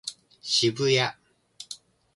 [0.41, 1.13] 渋谷